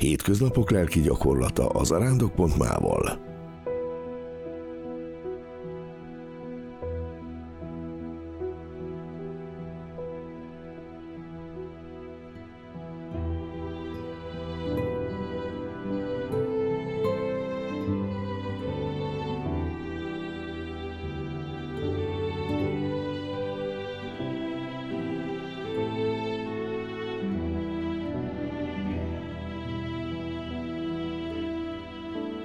[0.00, 3.29] Hétköznapok lelki gyakorlata az arándok.mával.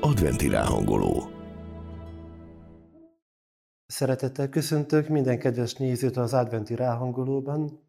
[0.05, 1.29] Adventi ráhangoló.
[3.85, 7.79] Szeretettel köszöntök minden kedves nézőt az adventi ráhangolóban.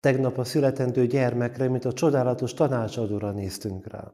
[0.00, 4.12] Tegnap a születendő gyermekre, mint a csodálatos tanácsadóra néztünk rá.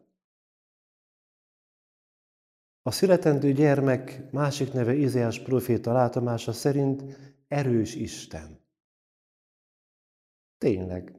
[2.83, 7.05] A születendő gyermek másik neve Izéás proféta látomása szerint
[7.49, 8.61] erős Isten.
[10.59, 11.15] Tényleg.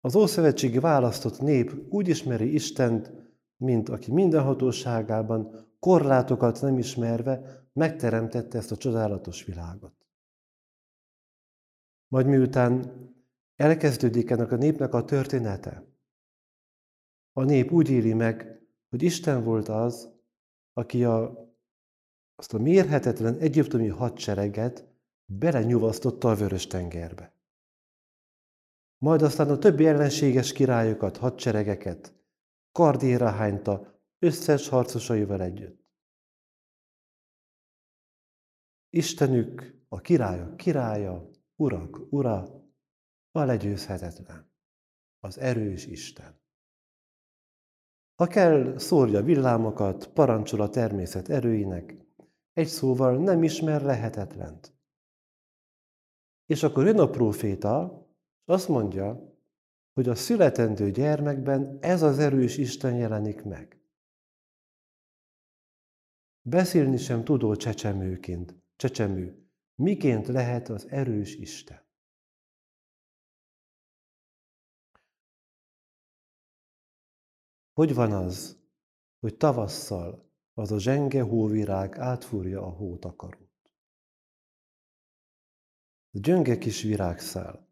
[0.00, 3.22] Az Ószövetségi választott nép úgy ismeri Istent,
[3.62, 9.94] mint aki mindenhatóságában, korlátokat nem ismerve megteremtette ezt a csodálatos világot.
[12.08, 12.92] Majd miután
[13.56, 15.84] elkezdődik ennek a népnek a története,
[17.32, 20.10] a nép úgy éli meg, hogy Isten volt az,
[20.72, 21.46] aki a,
[22.34, 24.86] azt a mérhetetlen egyiptomi hadsereget
[25.24, 27.34] belenyuvasztotta a vörös tengerbe.
[28.98, 32.21] Majd aztán a többi ellenséges királyokat, hadseregeket,
[32.72, 35.82] kardéra hányta összes harcosaival együtt.
[38.90, 42.62] Istenük, a királyok királya, urak ura,
[43.30, 44.52] a legyőzhetetlen,
[45.18, 46.40] az erős Isten.
[48.14, 51.96] Ha kell, szórja villámokat, parancsol a természet erőinek,
[52.52, 54.76] egy szóval nem ismer lehetetlent.
[56.46, 58.06] És akkor jön a próféta,
[58.46, 59.31] és azt mondja,
[59.92, 63.80] hogy a születendő gyermekben ez az erős Isten jelenik meg.
[66.42, 71.80] Beszélni sem tudó csecsemőként, csecsemő, miként lehet az erős Isten.
[77.72, 78.60] Hogy van az,
[79.18, 83.72] hogy tavasszal az a zsenge hóvirág átfúrja a hótakarót?
[86.10, 87.71] A gyönge kis virágszál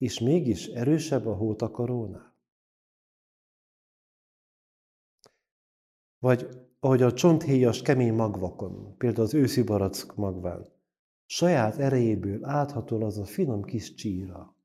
[0.00, 2.34] és mégis erősebb a hótakarónál?
[6.18, 6.48] Vagy
[6.80, 10.72] ahogy a csonthéjas kemény magvakon, például az őszi barack magván,
[11.26, 14.56] saját erejéből áthatol az a finom kis csíra.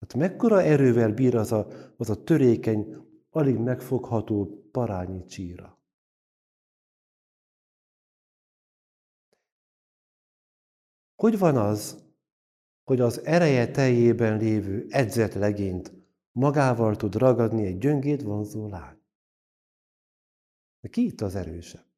[0.00, 2.96] Hát mekkora erővel bír az a, az a törékeny,
[3.30, 5.78] alig megfogható parányi csíra.
[11.14, 12.11] Hogy van az,
[12.84, 15.92] hogy az ereje teljében lévő edzett legényt
[16.32, 19.00] magával tud ragadni egy gyöngét vonzó lány.
[20.80, 21.90] De ki itt az erősebb?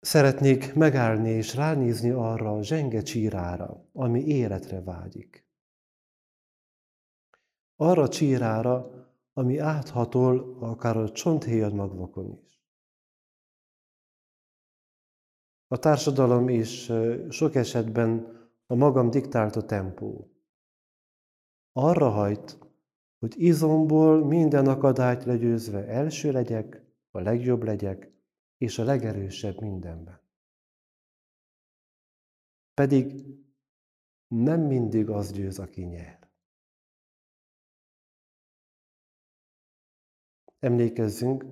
[0.00, 5.46] Szeretnék megállni és ránézni arra a zsenge csírára, ami életre vágyik.
[7.76, 8.90] Arra csírára,
[9.32, 12.51] ami áthatol akár a csonthéjad magvakon is.
[15.72, 16.90] A társadalom is
[17.28, 20.30] sok esetben a magam diktálta tempó.
[21.72, 22.58] Arra hajt,
[23.18, 28.12] hogy izomból minden akadályt legyőzve első legyek, a legjobb legyek,
[28.58, 30.20] és a legerősebb mindenben.
[32.74, 33.24] Pedig
[34.26, 36.30] nem mindig az győz, aki nyer.
[40.58, 41.44] Emlékezzünk,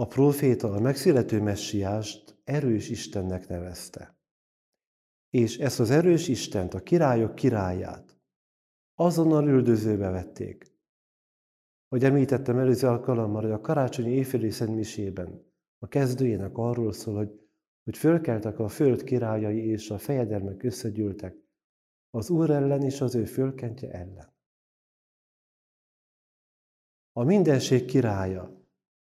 [0.00, 4.18] a próféta a megszülető messiást erős Istennek nevezte.
[5.30, 8.20] És ezt az erős Istent, a királyok királyát
[8.94, 10.76] azonnal üldözőbe vették.
[11.88, 17.40] Hogy említettem előző alkalommal, hogy a karácsonyi éjféli szentmisében a kezdőjének arról szól, hogy,
[17.84, 21.36] hogy fölkeltek a föld királyai és a fejedelmek összegyűltek
[22.10, 24.36] az Úr ellen és az ő fölkentje ellen.
[27.12, 28.57] A mindenség királya,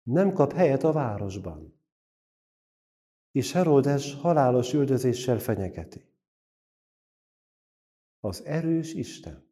[0.07, 1.79] nem kap helyet a városban.
[3.31, 6.05] És Herodes halálos üldözéssel fenyegeti.
[8.19, 9.45] Az erős Isten.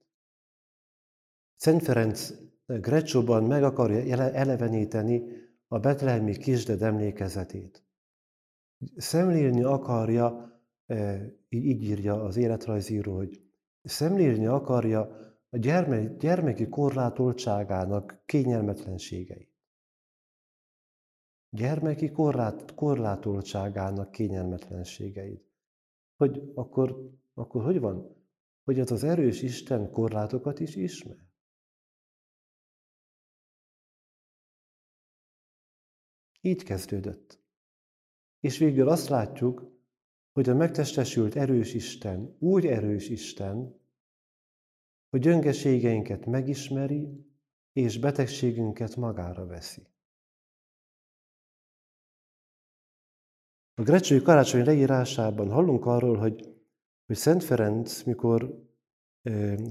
[1.56, 2.34] Szent Ferenc
[2.66, 5.24] Grecsóban meg akarja eleveníteni
[5.68, 7.84] a betlehemi kisded emlékezetét.
[8.96, 13.42] Szemlélni akarja, e, így írja az életrajzíró, hogy
[13.84, 15.02] szemlélni akarja
[15.50, 15.58] a
[16.18, 19.55] gyermeki korlátoltságának kényelmetlenségeit
[21.56, 25.46] gyermeki korlát, korlátoltságának kényelmetlenségeit.
[26.16, 28.16] Hogy akkor akkor hogy van,
[28.64, 31.18] hogy az az erős Isten korlátokat is ismer?
[36.42, 37.40] Így kezdődött.
[38.40, 39.74] És végül azt látjuk,
[40.32, 43.80] hogy a megtestesült erős Isten úgy erős Isten,
[45.10, 47.26] hogy gyöngeségeinket megismeri,
[47.74, 49.88] és betegségünket magára veszi.
[53.78, 56.54] A Grecsői Karácsony leírásában hallunk arról, hogy,
[57.06, 58.64] hogy Szent Ferenc, mikor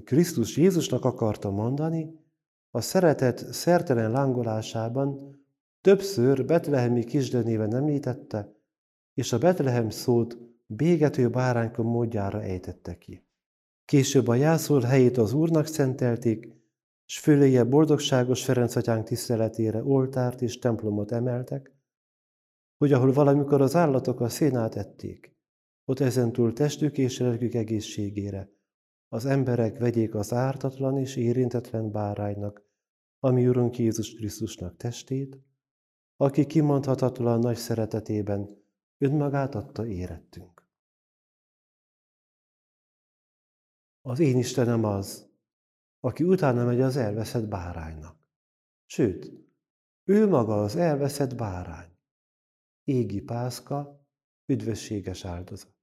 [0.05, 2.23] Krisztus Jézusnak akarta mondani,
[2.71, 5.39] a szeretet szertelen lángolásában
[5.81, 8.53] többször Betlehemi kisdönéven említette,
[9.15, 13.27] és a Betlehem szót bégető bárányka módjára ejtette ki.
[13.85, 16.49] Később a jászol helyét az Úrnak szentelték,
[17.05, 21.74] s föléje boldogságos Ferenc atyánk tiszteletére oltárt és templomot emeltek,
[22.77, 25.37] hogy ahol valamikor az állatok a szénát ették,
[25.85, 28.53] ott ezentúl testük és lelkük egészségére,
[29.09, 32.63] az emberek vegyék az ártatlan és érintetlen báránynak,
[33.19, 35.39] ami Urunk Jézus Krisztusnak testét,
[36.17, 38.63] aki kimondhatatlan nagy szeretetében
[38.99, 40.69] önmagát adta érettünk.
[44.01, 45.31] Az én Istenem az,
[46.01, 48.17] aki utána megy az elveszett báránynak.
[48.87, 49.33] Sőt,
[50.05, 51.94] ő maga az elveszett bárány.
[52.85, 54.07] Égi pászka,
[54.47, 55.75] üdvösséges áldozat.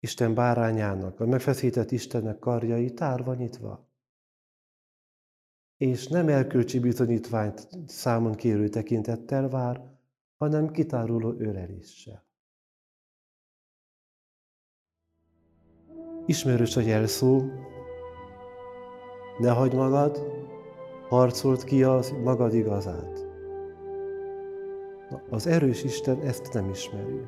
[0.00, 3.90] Isten bárányának, a megfeszített Istennek karjai tárva nyitva,
[5.76, 9.98] és nem elkölcsi bizonyítványt számon kérő tekintettel vár,
[10.36, 12.26] hanem kitáruló öleléssel.
[16.26, 17.42] Ismerős a jelszó,
[19.38, 20.18] ne hagyd magad,
[21.08, 23.25] harcolt ki az magad igazát.
[25.30, 27.20] Az erős Isten ezt nem ismeri.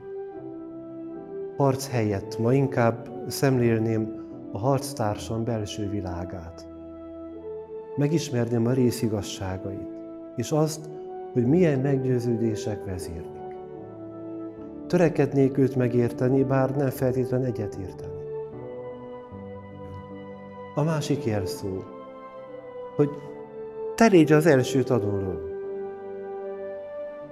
[1.57, 6.69] Harc helyett ma inkább szemlélném a harctársam belső világát.
[7.97, 9.89] Megismerném a részigazságait,
[10.37, 10.89] és azt,
[11.33, 13.57] hogy milyen meggyőződések vezérlik.
[14.87, 18.13] Törekednék őt megérteni, bár nem feltétlen egyetérteni.
[20.75, 21.69] A másik jelszó,
[22.97, 23.11] hogy
[23.95, 25.48] te légy az első tanuló.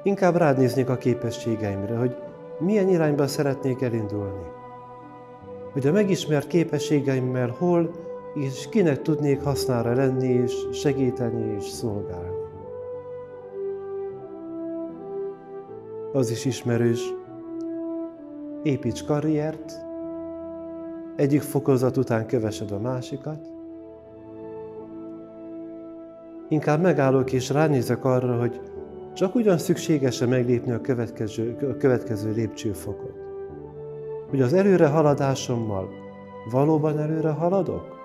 [0.06, 2.16] Inkább rád néznék a képességeimre, hogy
[2.58, 4.46] milyen irányba szeretnék elindulni.
[5.72, 7.90] Hogy a megismert képességeimmel hol
[8.34, 12.36] és kinek tudnék hasznára lenni, és segíteni, és szolgálni.
[16.12, 17.00] Az is ismerős,
[18.62, 19.72] építs karriert,
[21.16, 23.46] egyik fokozat után kövesed a másikat,
[26.48, 28.60] inkább megállok és ránézek arra, hogy
[29.16, 33.14] csak ugyan szükséges-e meglépni a következő, a következő lépcsőfokot.
[34.30, 35.88] Hogy az előre haladásommal
[36.50, 37.96] valóban előre haladok?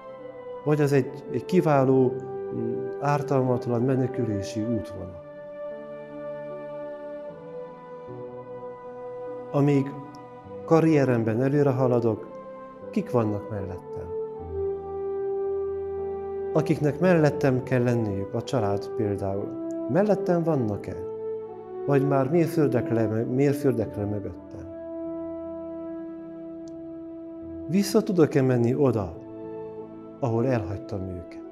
[0.65, 2.13] Vagy az egy, egy kiváló,
[2.55, 5.21] mm, ártalmatlan menekülési útvonal?
[9.51, 9.91] Amíg
[10.65, 12.27] karrieremben előre haladok,
[12.91, 14.09] kik vannak mellettem?
[16.53, 20.95] Akiknek mellettem kell lenniük, a család például, mellettem vannak-e?
[21.85, 24.69] Vagy már mérföldekre, mérföldekre mögöttem?
[27.67, 29.17] Vissza tudok-e menni oda,
[30.19, 31.50] ahol elhagytam őket?